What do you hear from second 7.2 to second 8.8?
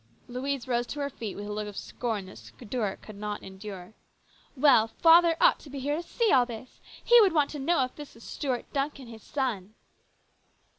would want to know if this is Stuart